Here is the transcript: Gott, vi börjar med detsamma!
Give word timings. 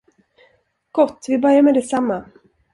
Gott, 0.91 1.25
vi 1.29 1.37
börjar 1.37 1.61
med 1.61 1.73
detsamma! 1.73 2.25